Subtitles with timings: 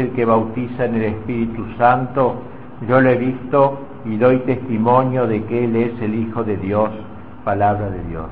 [0.00, 2.42] el que bautiza en el Espíritu Santo,
[2.88, 6.90] yo lo he visto y doy testimonio de que Él es el Hijo de Dios,
[7.44, 8.26] palabra de Dios.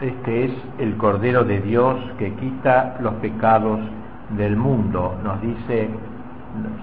[0.00, 3.80] Este es el Cordero de Dios que quita los pecados
[4.36, 5.88] del mundo, nos dice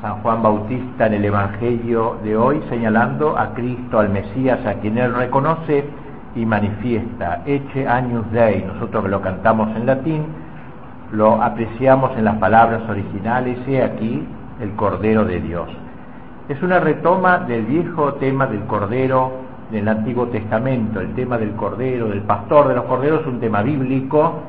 [0.01, 4.97] San Juan Bautista en el Evangelio de hoy, señalando a Cristo, al Mesías, a quien
[4.97, 5.85] él reconoce
[6.35, 7.43] y manifiesta.
[7.45, 10.25] Eche años Dei, nosotros lo cantamos en latín,
[11.11, 14.25] lo apreciamos en las palabras originales, he aquí
[14.59, 15.69] el Cordero de Dios.
[16.47, 19.31] Es una retoma del viejo tema del Cordero
[19.71, 23.61] del Antiguo Testamento, el tema del Cordero, del pastor de los Corderos, es un tema
[23.61, 24.41] bíblico,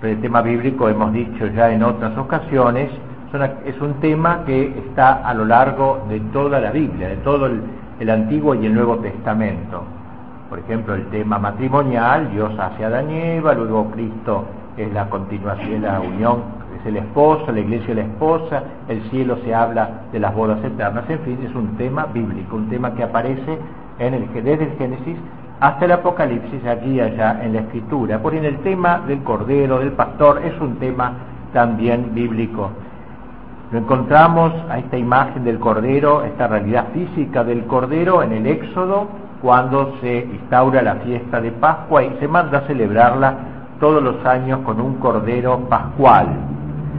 [0.00, 2.90] pero el tema bíblico hemos dicho ya en otras ocasiones,
[3.66, 8.08] es un tema que está a lo largo de toda la Biblia, de todo el,
[8.08, 9.82] Antiguo y el Nuevo Testamento.
[10.48, 14.46] Por ejemplo, el tema matrimonial, Dios hace a Eva, luego Cristo
[14.78, 16.42] es la continuación, la unión,
[16.80, 20.64] es el esposo, la iglesia es la esposa, el cielo se habla de las bodas
[20.64, 23.58] eternas, en fin, es un tema bíblico, un tema que aparece
[23.98, 25.16] en el, desde el Génesis
[25.60, 28.18] hasta el Apocalipsis, aquí y allá en la Escritura.
[28.22, 31.12] Por en el tema del Cordero, del Pastor, es un tema
[31.52, 32.70] también bíblico.
[33.72, 39.08] Lo encontramos a esta imagen del Cordero, esta realidad física del Cordero en el Éxodo,
[39.42, 43.34] cuando se instaura la fiesta de Pascua y se manda a celebrarla
[43.80, 46.26] todos los años con un Cordero pascual.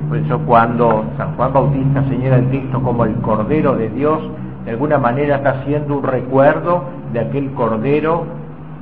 [0.08, 4.20] Por eso cuando San Juan Bautista señala al Cristo como el Cordero de Dios,
[4.66, 8.26] de alguna manera está haciendo un recuerdo de aquel Cordero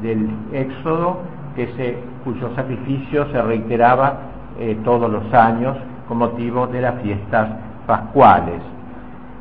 [0.02, 1.18] del Éxodo
[1.56, 4.14] que cuyo sacrificio se reiteraba
[4.60, 5.76] eh, todos los años
[6.08, 7.50] con motivo de las fiestas
[7.86, 8.62] pascuales.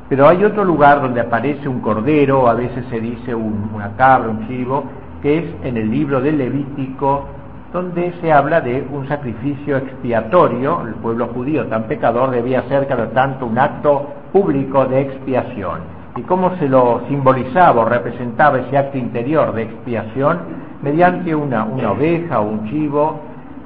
[0.09, 4.47] Pero hay otro lugar donde aparece un cordero, a veces se dice una cabra, un
[4.47, 4.85] chivo,
[5.21, 7.27] que es en el libro del Levítico,
[7.73, 10.83] donde se habla de un sacrificio expiatorio.
[10.87, 15.81] El pueblo judío tan pecador debía ser cada tanto un acto público de expiación.
[16.15, 20.39] ¿Y cómo se lo simbolizaba o representaba ese acto interior de expiación?
[20.83, 23.21] Mediante una, una oveja o un chivo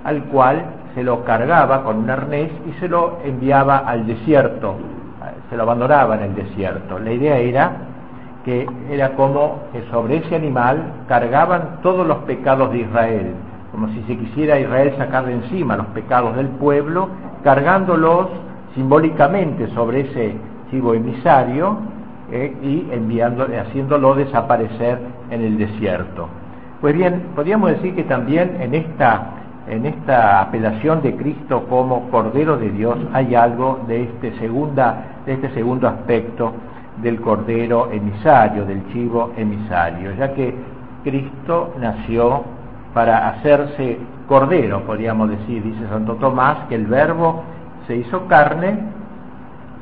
[0.04, 0.64] al cual
[0.94, 4.76] se lo cargaba con un arnés y se lo enviaba al desierto,
[5.50, 6.98] se lo abandonaba en el desierto.
[6.98, 7.72] La idea era
[8.44, 13.34] que era como que sobre ese animal cargaban todos los pecados de Israel,
[13.72, 17.08] como si se quisiera Israel sacar de encima los pecados del pueblo,
[17.44, 18.28] cargándolos
[18.74, 20.36] simbólicamente sobre ese
[20.70, 21.78] chivo emisario
[22.30, 23.20] eh, y
[23.56, 24.98] haciéndolo desaparecer
[25.30, 26.28] en el desierto.
[26.80, 29.39] Pues bien, podríamos decir que también en esta
[29.70, 35.50] en esta apelación de Cristo como Cordero de Dios hay algo de este, de este
[35.54, 36.52] segundo aspecto
[37.00, 40.54] del Cordero emisario, del chivo emisario, ya que
[41.04, 42.42] Cristo nació
[42.92, 47.44] para hacerse Cordero, podríamos decir, dice Santo Tomás, que el Verbo
[47.86, 48.76] se hizo carne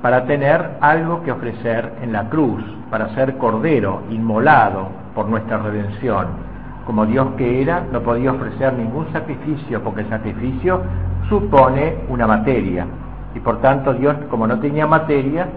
[0.03, 6.48] para tener algo que ofrecer en la cruz, para ser Cordero, inmolado por nuestra redención
[6.89, 10.81] como Dios que era, no podía ofrecer ningún sacrificio, porque el sacrificio
[11.29, 12.87] supone una materia.
[13.35, 15.49] Y por tanto Dios, como no tenía materia,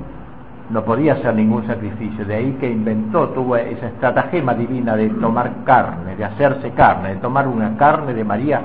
[0.70, 2.26] no podía hacer ningún sacrificio.
[2.26, 7.22] De ahí que inventó, tuvo esa estratagema divina de tomar carne, de hacerse carne, de
[7.22, 8.62] tomar una carne de María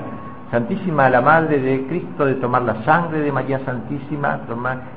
[0.51, 4.41] Santísima, la Madre de Cristo, de tomar la sangre de María Santísima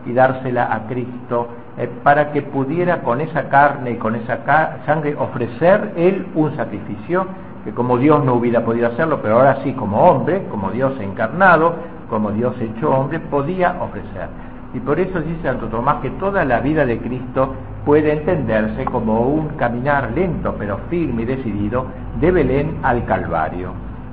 [0.06, 1.46] y dársela a Cristo,
[1.78, 4.40] eh, para que pudiera con esa carne y con esa
[4.86, 7.26] sangre ofrecer Él un sacrificio
[7.64, 11.74] que como Dios no hubiera podido hacerlo, pero ahora sí como hombre, como Dios encarnado,
[12.08, 14.28] como Dios hecho hombre, podía ofrecer.
[14.72, 17.54] Y por eso dice Santo Tomás que toda la vida de Cristo
[17.84, 21.86] puede entenderse como un caminar lento pero firme y decidido
[22.20, 23.72] de Belén al Calvario.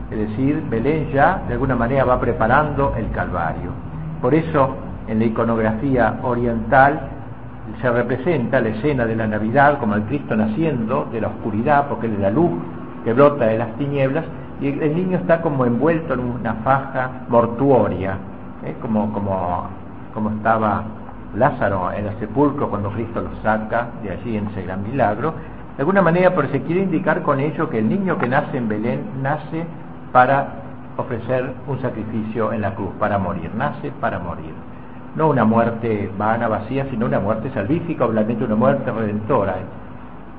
[0.09, 3.71] Es decir, Belén ya de alguna manera va preparando el Calvario.
[4.21, 4.75] Por eso
[5.07, 7.01] en la iconografía oriental
[7.81, 12.07] se representa la escena de la Navidad como el Cristo naciendo de la oscuridad, porque
[12.07, 12.51] Él es la luz
[13.03, 14.25] que brota de las tinieblas
[14.59, 18.17] y el niño está como envuelto en una faja mortuoria,
[18.63, 18.75] ¿eh?
[18.81, 19.67] como, como,
[20.13, 20.83] como estaba
[21.35, 25.33] Lázaro en el sepulcro cuando Cristo lo saca de allí en ese gran milagro.
[25.75, 28.67] De alguna manera, pero se quiere indicar con ello que el niño que nace en
[28.67, 29.63] Belén nace
[30.11, 30.47] para
[30.97, 34.53] ofrecer un sacrificio en la cruz, para morir, nace para morir.
[35.15, 39.55] No una muerte vana, vacía, sino una muerte salvífica, obviamente una muerte redentora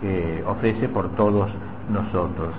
[0.01, 1.51] que ofrece por todos
[1.91, 2.55] nosotros.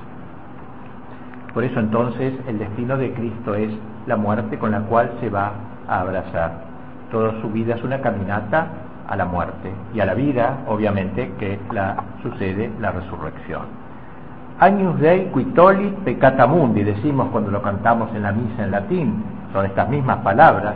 [1.54, 3.72] Por eso entonces el destino de Cristo es
[4.06, 5.52] la muerte con la cual se va
[5.88, 6.52] a abrazar.
[7.12, 8.68] Toda su vida es una caminata
[9.08, 13.64] a la muerte y a la vida, obviamente, que la sucede la resurrección.
[14.60, 19.24] Agnus Dei quitolit peccata mundi, decimos cuando lo cantamos en la misa en latín.
[19.54, 20.76] son estas mismas palabras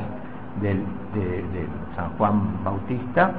[0.62, 0.84] del,
[1.14, 3.32] de, San Juan Bautista,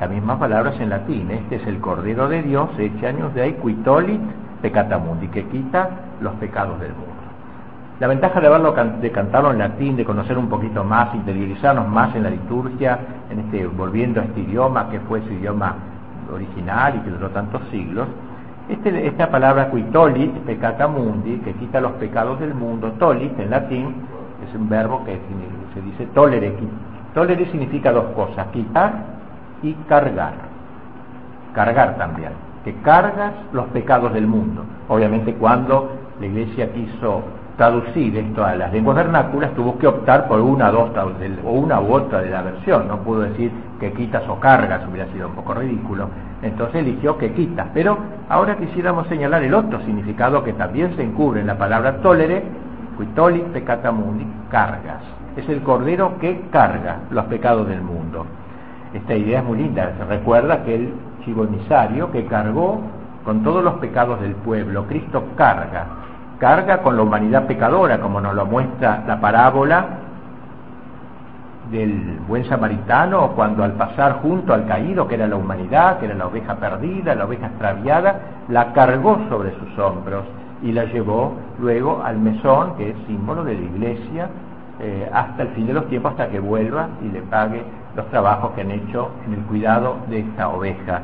[0.00, 1.30] estas mismas palabras en latín.
[1.30, 2.70] Este es el Cordero de Dios,
[3.06, 4.18] años de quitolit
[4.62, 5.90] pecatamundi, que quita
[6.22, 7.12] los pecados del mundo.
[7.98, 12.22] La ventaja de haberlo cantarlo en latín, de conocer un poquito más, interiorizarnos más en
[12.22, 12.98] la liturgia,
[13.30, 15.74] en este volviendo a este idioma que fue su idioma
[16.32, 18.08] original y que duró tantos siglos,
[18.70, 23.94] este, esta palabra quitolit, pecata mundi, que quita los pecados del mundo, tolit en latín,
[24.48, 25.20] es un verbo que
[25.74, 26.54] se dice tolere.
[27.12, 29.19] Tolere significa dos cosas, quitar
[29.62, 30.34] y cargar.
[31.54, 32.32] Cargar también,
[32.64, 34.64] que cargas los pecados del mundo.
[34.88, 37.22] Obviamente cuando la iglesia quiso
[37.56, 40.90] traducir esto a las lenguas vernáculas, tuvo que optar por una, dos,
[41.44, 42.88] o una u otra de la versión.
[42.88, 46.08] No pudo decir que quitas o cargas, hubiera sido un poco ridículo.
[46.40, 47.68] Entonces eligió que quitas.
[47.74, 47.98] Pero
[48.30, 52.44] ahora quisiéramos señalar el otro significado que también se encubre en la palabra tolere,
[52.96, 55.02] quitoli peccata mundi, cargas.
[55.36, 58.24] Es el cordero que carga los pecados del mundo.
[58.94, 59.92] Esta idea es muy linda.
[59.98, 60.94] Se recuerda que el
[62.12, 62.80] que cargó
[63.24, 65.86] con todos los pecados del pueblo, Cristo carga
[66.40, 69.84] carga con la humanidad pecadora, como nos lo muestra la parábola
[71.70, 76.14] del buen samaritano, cuando al pasar junto al caído, que era la humanidad, que era
[76.14, 80.24] la oveja perdida, la oveja extraviada, la cargó sobre sus hombros
[80.62, 84.28] y la llevó luego al mesón, que es símbolo de la iglesia,
[84.82, 87.62] eh, hasta el fin de los tiempos, hasta que vuelva y le pague
[87.94, 91.02] los trabajos que han hecho en el cuidado de esta oveja.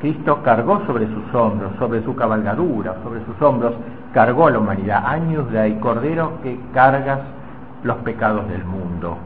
[0.00, 3.74] Cristo cargó sobre sus hombros, sobre su cabalgadura, sobre sus hombros,
[4.12, 5.04] cargó a la humanidad.
[5.06, 7.20] Años de ahí, Cordero que cargas
[7.82, 9.18] los pecados del mundo.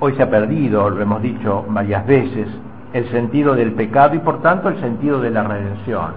[0.00, 2.48] Hoy se ha perdido, lo hemos dicho varias veces,
[2.92, 6.12] el sentido del pecado y por tanto el sentido de la redención.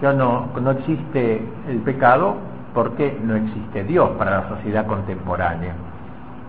[0.00, 2.36] Ya no, no existe el pecado
[2.76, 5.72] porque no existe Dios para la sociedad contemporánea.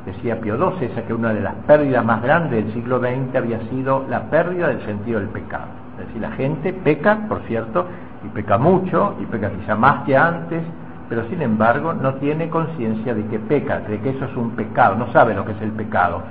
[0.05, 3.61] Decía Pío XII, esa que una de las pérdidas más grandes del siglo XX había
[3.69, 5.67] sido la pérdida del sentido del pecado.
[5.97, 7.85] Es decir, la gente peca, por cierto,
[8.25, 10.63] y peca mucho, y peca quizá más que antes,
[11.07, 14.95] pero sin embargo no tiene conciencia de que peca, de que eso es un pecado,
[14.95, 16.23] no sabe lo que es el pecado.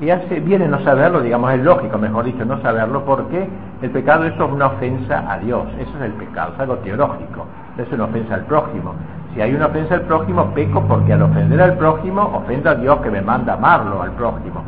[0.00, 3.48] Y hace bien no saberlo, digamos, es lógico, mejor dicho, no saberlo, porque
[3.82, 7.46] el pecado eso es una ofensa a Dios, eso es el pecado, es algo teológico,
[7.82, 8.94] es una ofensa al prójimo.
[9.34, 12.98] Si hay una ofensa al prójimo, peco porque al ofender al prójimo, ofendo a Dios
[13.00, 14.64] que me manda amarlo al prójimo.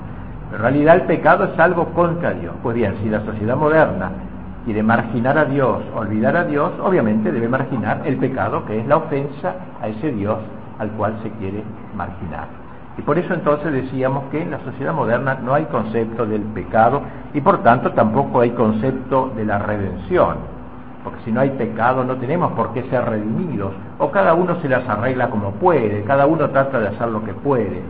[0.53, 2.55] En realidad el pecado es algo contra Dios.
[2.63, 4.11] Pues bien, si la sociedad moderna
[4.65, 8.99] quiere marginar a Dios, olvidar a Dios, obviamente debe marginar el pecado, que es la
[8.99, 10.39] ofensa a ese Dios
[10.79, 11.63] al cual se quiere
[11.95, 12.49] marginar.
[12.99, 17.03] Y por eso entonces decíamos que en la sociedad moderna no hay concepto del pecado
[17.33, 20.60] y por tanto tampoco hay concepto de la redención.
[21.05, 23.73] Porque si no hay pecado no tenemos por qué ser redimidos.
[23.99, 27.33] O cada uno se las arregla como puede, cada uno trata de hacer lo que
[27.33, 27.83] puede.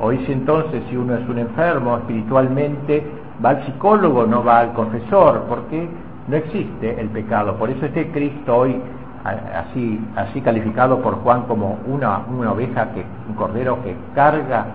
[0.00, 3.04] O si entonces si uno es un enfermo espiritualmente,
[3.44, 5.88] va al psicólogo, no va al confesor, porque
[6.28, 7.54] no existe el pecado.
[7.54, 8.80] Por eso este Cristo hoy,
[9.24, 14.66] así, así calificado por Juan como una, una oveja, que, un cordero que carga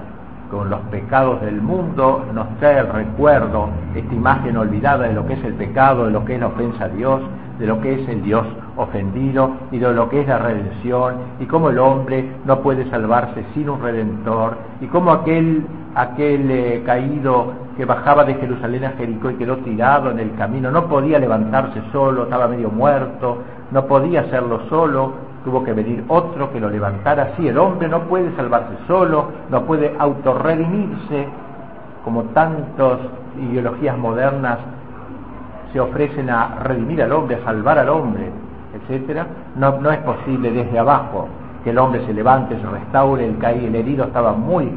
[0.50, 5.34] con los pecados del mundo, nos trae el recuerdo, esta imagen olvidada de lo que
[5.34, 7.22] es el pecado, de lo que es la ofensa a Dios,
[7.62, 8.44] de lo que es el Dios
[8.76, 13.46] ofendido y de lo que es la redención y cómo el hombre no puede salvarse
[13.54, 19.30] sin un redentor y cómo aquel, aquel eh, caído que bajaba de Jerusalén a Jericó
[19.30, 23.38] y quedó tirado en el camino, no podía levantarse solo, estaba medio muerto,
[23.70, 25.14] no podía hacerlo solo,
[25.46, 27.34] tuvo que venir otro que lo levantara.
[27.34, 31.28] Así el hombre no puede salvarse solo, no puede autorredimirse,
[32.04, 32.98] como tantas
[33.40, 34.58] ideologías modernas
[35.72, 38.30] se ofrecen a redimir al hombre, a salvar al hombre,
[38.74, 41.28] etcétera, no, no es posible desde abajo
[41.64, 44.72] que el hombre se levante, se restaure, el caído, el herido estaba muy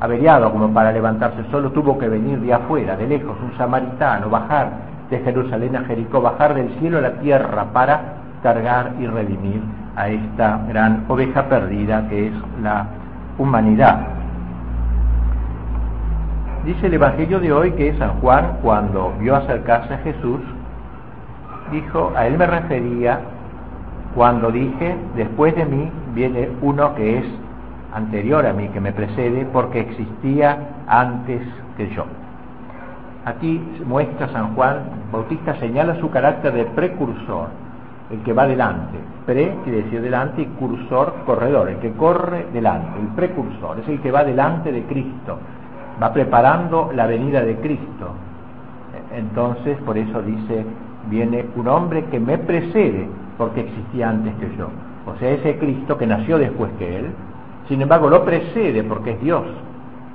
[0.00, 4.70] averiado como para levantarse solo, tuvo que venir de afuera, de lejos, un samaritano, bajar
[5.10, 8.00] de Jerusalén a Jericó, bajar del cielo a la tierra para
[8.42, 9.62] cargar y redimir
[9.94, 12.32] a esta gran oveja perdida que es
[12.62, 12.86] la
[13.38, 14.21] humanidad.
[16.64, 20.40] Dice el Evangelio de hoy que San Juan, cuando vio acercarse a Jesús,
[21.72, 23.18] dijo, a él me refería
[24.14, 27.24] cuando dije, después de mí viene uno que es
[27.92, 31.42] anterior a mí, que me precede, porque existía antes
[31.76, 32.04] que yo.
[33.24, 37.48] Aquí muestra San Juan Bautista, señala su carácter de precursor,
[38.12, 38.98] el que va delante.
[39.26, 44.00] Pre quiere decir delante y cursor, corredor, el que corre delante, el precursor, es el
[44.00, 45.38] que va delante de Cristo,
[46.00, 48.14] va preparando la venida de Cristo.
[49.14, 50.64] Entonces, por eso dice,
[51.10, 53.08] viene un hombre que me precede
[53.38, 54.68] porque existía antes que yo.
[55.06, 57.06] o sea, ese Cristo que nació después que Él,
[57.68, 59.44] sin embargo lo precede porque es Dios.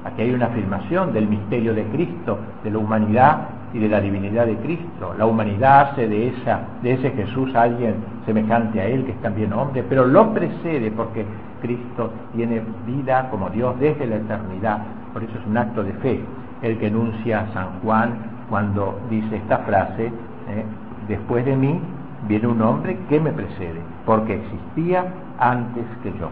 [0.06, 3.38] Aquí hay una afirmación del misterio de Cristo, de la humanidad
[3.74, 5.14] y de la divinidad de Cristo.
[5.18, 7.96] La humanidad hace de, esa, de ese Jesús alguien
[8.26, 11.26] semejante a Él, que es también hombre, pero lo precede porque
[11.62, 14.80] Cristo tiene vida como Dios desde la eternidad.
[15.14, 16.22] Por eso es un acto de fe
[16.62, 18.16] el que enuncia San Juan
[18.50, 20.66] cuando dice esta frase, eh,
[21.08, 21.80] después de mí
[22.28, 25.06] viene un hombre que me precede, porque existía
[25.40, 26.30] antes que yo.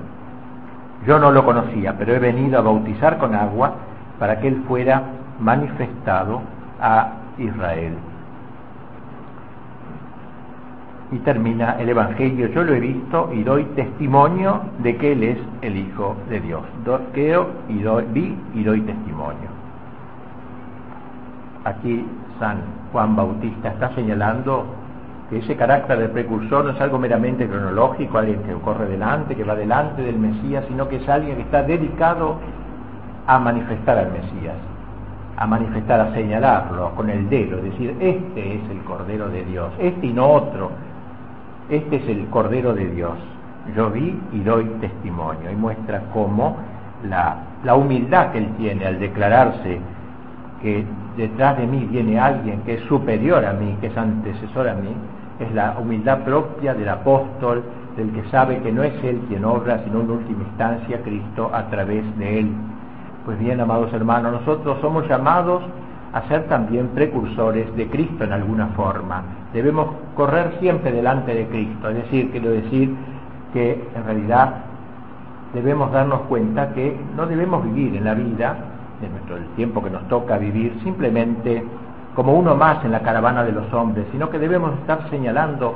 [1.06, 3.74] Yo no lo conocía, pero he venido a bautizar con agua
[4.18, 5.04] para que él fuera
[5.40, 6.42] manifestado
[6.82, 7.94] a Israel.
[11.12, 15.38] Y termina el Evangelio, yo lo he visto y doy testimonio de que Él es
[15.62, 16.64] el Hijo de Dios.
[17.14, 19.50] creo y doy, vi y doy testimonio.
[21.64, 22.06] Aquí
[22.40, 22.58] San
[22.92, 24.66] Juan Bautista está señalando
[25.30, 29.44] que ese carácter de precursor no es algo meramente cronológico, alguien que corre delante, que
[29.44, 32.38] va delante del Mesías, sino que es alguien que está dedicado
[33.26, 34.56] a manifestar al Mesías,
[35.38, 40.08] a manifestar, a señalarlo con el dedo, decir, este es el Cordero de Dios, este
[40.08, 40.72] y no otro,
[41.70, 43.18] este es el Cordero de Dios.
[43.76, 46.58] Yo vi y doy testimonio y muestra cómo
[47.10, 49.80] la, la humildad que él tiene al declararse
[50.62, 50.86] que
[51.18, 54.94] detrás de mí viene alguien que es superior a mí, que es antecesor a mí,
[55.40, 57.64] es la humildad propia del apóstol,
[57.98, 61.68] del que sabe que no es él quien obra, sino en última instancia Cristo a
[61.70, 62.52] través de él.
[63.26, 65.64] Pues bien, amados hermanos, nosotros somos llamados
[66.14, 69.24] a ser también precursores de Cristo en alguna forma.
[69.52, 72.96] Debemos correr siempre delante de Cristo, es decir, quiero decir
[73.52, 74.58] que en realidad
[75.56, 78.58] debemos darnos cuenta que no debemos vivir en la vida,
[79.02, 81.64] de nuestro el tiempo que nos toca vivir, simplemente
[82.14, 85.76] como uno más en la caravana de los hombres, sino que debemos estar señalando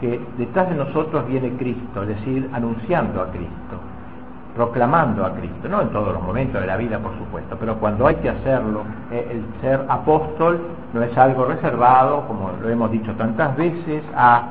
[0.00, 3.80] que detrás de nosotros viene Cristo, es decir, anunciando a Cristo,
[4.54, 8.06] proclamando a Cristo, no en todos los momentos de la vida, por supuesto, pero cuando
[8.06, 10.60] hay que hacerlo, eh, el ser apóstol
[10.92, 14.42] no es algo reservado, como lo hemos dicho tantas veces, a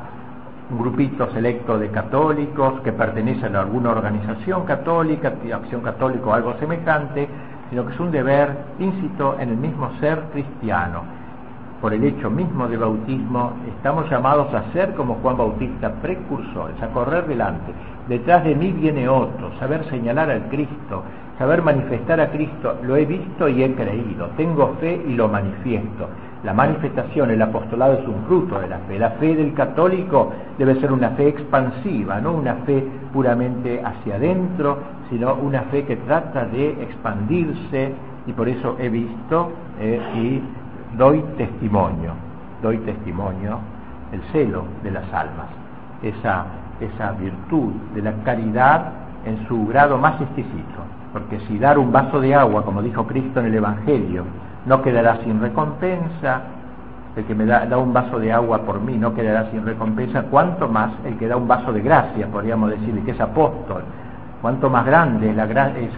[0.69, 6.53] un grupito selecto de católicos que pertenecen a alguna organización católica, acción católica o algo
[6.59, 7.27] semejante,
[7.69, 11.22] sino que es un deber íncito en el mismo ser cristiano
[11.83, 16.87] por el hecho mismo de bautismo, estamos llamados a ser como Juan Bautista, precursores, a
[16.87, 17.73] correr delante.
[18.07, 21.03] Detrás de mí viene otro, saber señalar al Cristo,
[21.37, 22.77] saber manifestar a Cristo.
[22.83, 26.07] Lo he visto y he creído, tengo fe y lo manifiesto.
[26.45, 28.97] La manifestación, el apostolado es un fruto de la fe.
[28.97, 34.77] La fe del católico debe ser una fe expansiva, no una fe puramente hacia adentro,
[35.09, 37.91] sino una fe que trata de expandirse
[38.25, 40.62] y por eso he visto eh, y
[40.97, 42.13] doy testimonio,
[42.61, 43.59] doy testimonio,
[44.11, 45.47] el celo de las almas,
[46.01, 46.45] esa,
[46.79, 48.91] esa virtud de la caridad
[49.25, 50.81] en su grado más exquisito,
[51.11, 54.25] porque si dar un vaso de agua, como dijo Cristo en el Evangelio,
[54.65, 56.41] no quedará sin recompensa,
[57.15, 60.23] el que me da, da, un vaso de agua por mí no quedará sin recompensa,
[60.23, 63.83] cuanto más el que da un vaso de gracia, podríamos decir, que es apóstol,
[64.41, 65.97] cuanto más grande es, la, es,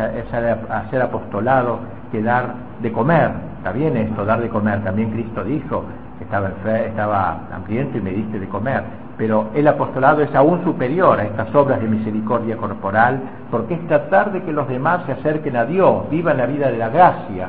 [0.69, 1.79] hacer apostolado
[2.11, 3.31] que dar de comer,
[3.65, 5.85] está bien esto, dar de comer, también Cristo dijo
[6.21, 6.49] estaba,
[6.85, 8.83] estaba hambriento y me diste de comer,
[9.17, 13.19] pero el apostolado es aún superior a estas obras de misericordia corporal,
[13.49, 16.77] porque es tratar de que los demás se acerquen a Dios, vivan la vida de
[16.77, 17.47] la gracia,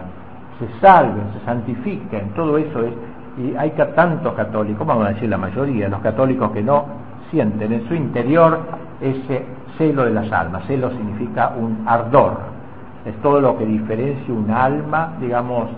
[0.59, 2.95] se salven, se santifiquen, todo eso es,
[3.37, 6.87] y hay tantos católicos, vamos a decir la mayoría, los católicos que no
[7.31, 8.59] sienten en su interior
[9.03, 9.45] ese
[9.77, 10.65] celo de las almas.
[10.67, 12.39] Celo significa un ardor.
[13.05, 15.69] Es todo lo que diferencia un alma, digamos,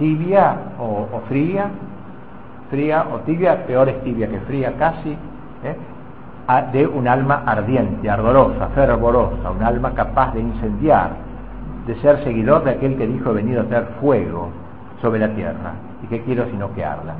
[0.00, 1.68] tibia o, fría,
[2.70, 5.76] fría o tibia, peor es tibia que fría casi, ¿eh?
[6.72, 11.10] de un alma ardiente, ardorosa, fervorosa, un alma capaz de incendiar,
[11.86, 14.48] de ser seguidor de aquel que dijo venido a hacer fuego
[15.00, 15.74] sobre la tierra.
[16.02, 17.14] ¿Y qué quiero sino que arda?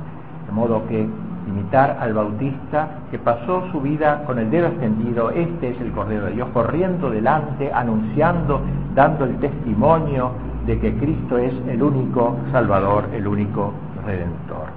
[0.46, 1.06] De modo que
[1.46, 6.26] imitar al Bautista que pasó su vida con el dedo extendido, este es el Cordero
[6.26, 8.62] de Dios, corriendo delante, anunciando,
[8.94, 10.32] dando el testimonio
[10.66, 13.72] de que Cristo es el único Salvador, el único
[14.04, 14.68] Redentor.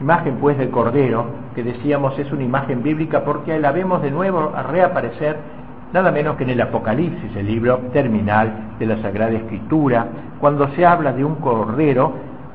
[0.00, 4.52] Imagen pues del Cordero, que decíamos es una imagen bíblica porque la vemos de nuevo
[4.54, 5.38] a reaparecer
[5.92, 10.06] nada menos que en el Apocalipsis, el libro terminal de la Sagrada Escritura,
[10.40, 12.12] cuando se habla de un Cordero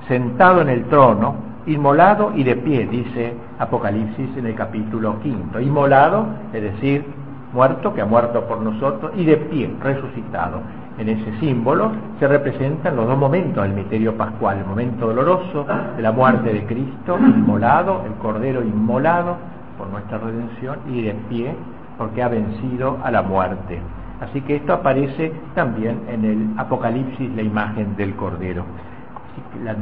[0.08, 1.36] sentado en el trono,
[1.66, 5.62] inmolado y de pie, dice Apocalipsis en el capítulo quinto.
[5.62, 7.06] Inmolado, es decir,
[7.54, 10.62] muerto, que ha muerto por nosotros, y de pie, resucitado.
[10.98, 15.66] En ese símbolo se representan los dos momentos del misterio pascual, el momento doloroso
[15.96, 19.38] de la muerte de Cristo, inmolado, el Cordero inmolado
[19.78, 21.56] por nuestra redención, y de pie
[21.98, 23.80] porque ha vencido a la muerte.
[24.22, 28.66] Así que esto aparece también en el Apocalipsis, la imagen del Cordero.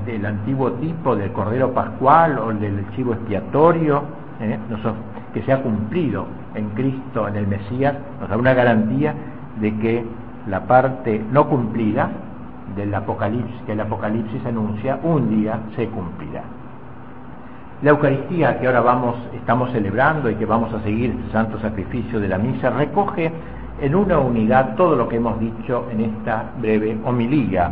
[0.08, 4.04] El antiguo tipo del Cordero Pascual o del chivo expiatorio,
[4.40, 4.60] ¿eh?
[5.38, 6.26] Que se ha cumplido
[6.56, 9.14] en Cristo, en el Mesías, nos da una garantía
[9.62, 10.04] de que
[10.48, 12.10] la parte no cumplida
[12.76, 16.42] del Apocalipsis, que el Apocalipsis anuncia, un día se cumplirá.
[17.84, 22.20] La Eucaristía que ahora vamos, estamos celebrando y que vamos a seguir el santo sacrificio
[22.20, 23.32] de la misa recoge
[23.80, 27.70] en una unidad todo lo que hemos dicho en esta breve homilía.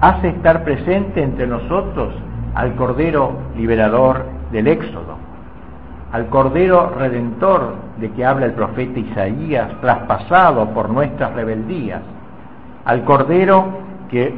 [0.00, 2.14] Hace estar presente entre nosotros
[2.54, 5.23] al Cordero liberador del Éxodo,
[6.14, 12.02] al Cordero redentor de que habla el profeta Isaías, traspasado por nuestras rebeldías,
[12.84, 13.66] al Cordero
[14.08, 14.32] que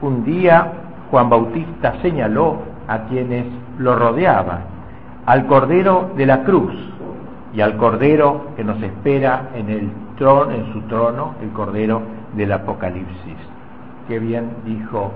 [0.00, 0.72] un día
[1.10, 3.44] Juan Bautista señaló a quienes
[3.76, 4.60] lo rodeaban,
[5.26, 6.72] al Cordero de la cruz
[7.52, 12.00] y al Cordero que nos espera en el trono, en su trono, el Cordero
[12.34, 13.36] del Apocalipsis.
[14.08, 15.12] Qué bien dijo,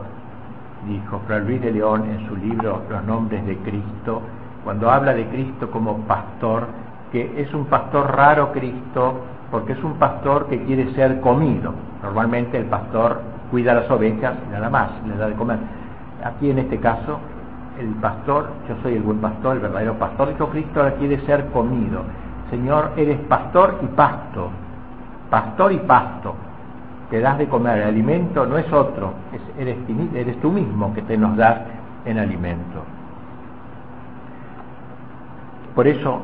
[0.86, 4.20] dijo Fray Luis de León en su libro Los nombres de Cristo,
[4.66, 6.66] cuando habla de Cristo como pastor,
[7.12, 9.14] que es un pastor raro Cristo,
[9.48, 11.72] porque es un pastor que quiere ser comido.
[12.02, 13.20] Normalmente el pastor
[13.52, 15.58] cuida las ovejas y nada más, le da de comer.
[16.24, 17.20] Aquí en este caso
[17.78, 21.46] el pastor, yo soy el buen pastor, el verdadero pastor, dijo Cristo ahora quiere ser
[21.50, 22.02] comido.
[22.50, 24.50] Señor, eres pastor y pasto,
[25.30, 26.34] pastor y pasto,
[27.08, 29.12] te das de comer, el alimento no es otro,
[29.56, 29.76] eres,
[30.12, 31.58] eres tú mismo que te nos das
[32.04, 32.95] en alimento.
[35.76, 36.22] Por eso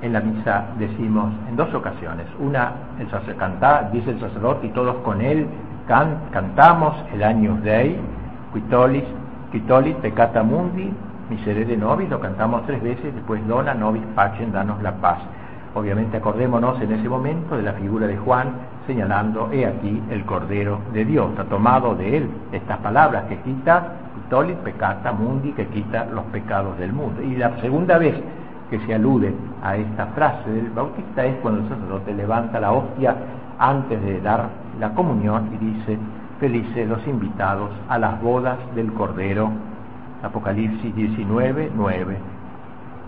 [0.00, 4.94] en la misa decimos en dos ocasiones, una, el sacerdote dice el sacerdote y todos
[4.98, 5.48] con él
[6.32, 7.98] cantamos el Años Dei,
[8.52, 9.04] Quitolis
[9.50, 10.88] Quitolit peccata mundi,
[11.28, 15.18] miserere nobis, lo cantamos tres veces, después dona nobis pacem, danos la paz.
[15.74, 18.52] Obviamente acordémonos en ese momento de la figura de Juan
[18.86, 23.94] señalando, he aquí el Cordero de Dios, ha tomado de él estas palabras que quita,
[24.14, 27.20] quitolit peccata mundi, que quita los pecados del mundo.
[27.20, 28.14] Y la segunda vez
[28.72, 33.14] que se alude a esta frase del Bautista es cuando el sacerdote levanta la hostia
[33.58, 34.48] antes de dar
[34.80, 35.98] la comunión y dice,
[36.40, 39.50] felices los invitados a las bodas del Cordero.
[40.22, 42.16] Apocalipsis 19, 9.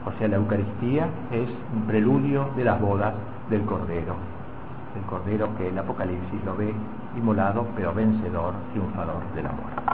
[0.04, 3.14] O sea, la Eucaristía es un preludio de las bodas
[3.48, 4.16] del Cordero.
[4.94, 6.74] El Cordero que el Apocalipsis lo ve
[7.16, 9.93] inmolado, pero vencedor, triunfador del amor.